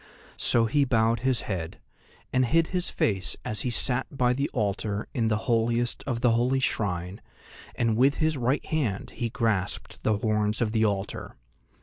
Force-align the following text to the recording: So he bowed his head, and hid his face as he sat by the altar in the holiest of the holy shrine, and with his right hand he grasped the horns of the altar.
So 0.39 0.65
he 0.65 0.83
bowed 0.83 1.19
his 1.19 1.41
head, 1.41 1.79
and 2.33 2.43
hid 2.45 2.69
his 2.69 2.89
face 2.89 3.35
as 3.45 3.61
he 3.61 3.69
sat 3.69 4.07
by 4.09 4.33
the 4.33 4.49
altar 4.51 5.07
in 5.13 5.27
the 5.27 5.37
holiest 5.45 6.03
of 6.07 6.21
the 6.21 6.31
holy 6.31 6.59
shrine, 6.59 7.21
and 7.75 7.95
with 7.95 8.15
his 8.15 8.35
right 8.35 8.65
hand 8.65 9.11
he 9.11 9.29
grasped 9.29 10.01
the 10.01 10.17
horns 10.17 10.59
of 10.59 10.71
the 10.71 10.83
altar. 10.85 11.37